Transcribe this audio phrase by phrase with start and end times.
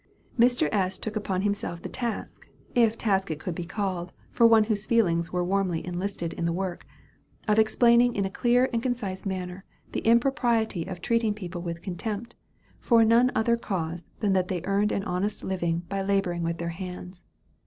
[0.35, 0.67] Mr.
[0.71, 0.97] S.
[0.97, 5.31] took upon himself the task (if task it could be called, for one whose feelings
[5.31, 6.87] were warmly enlisted in the work)
[7.47, 12.33] of explaining in a clear and concise manner the impropriety of treating people with contempt
[12.79, 16.69] for none other cause than that they earned an honest living by laboring with their
[16.69, 17.23] hands.